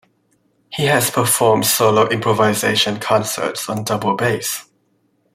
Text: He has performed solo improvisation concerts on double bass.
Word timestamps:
He 0.71 0.85
has 0.85 1.11
performed 1.11 1.67
solo 1.67 2.07
improvisation 2.09 2.99
concerts 2.99 3.69
on 3.69 3.83
double 3.83 4.15
bass. 4.15 4.65